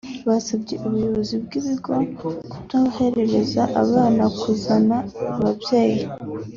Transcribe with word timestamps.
basabye 0.27 0.75
ubuyobozi 0.87 1.35
bw’ibigo 1.43 1.93
kutohereza 2.51 3.63
abana 3.83 4.23
kuzana 4.39 4.97
ababyeyi 5.33 6.03